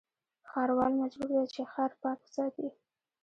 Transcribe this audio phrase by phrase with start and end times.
[0.49, 2.67] ښاروال مجبور دی چې، ښار پاک وساتي.